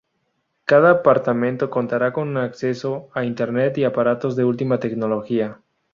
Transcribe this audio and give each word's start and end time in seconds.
Cada 0.65 0.89
apartamento 0.89 1.69
contará 1.69 2.11
con 2.11 2.35
acceso 2.35 3.09
a 3.13 3.23
Internet 3.23 3.77
y 3.77 3.83
aparatos 3.83 4.35
de 4.35 4.45
última 4.45 4.79
tecnología. 4.79 5.59